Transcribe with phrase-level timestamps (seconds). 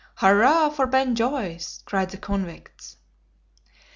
[0.15, 2.97] 'Hurrah for Ben Joyce!' cried the convicts.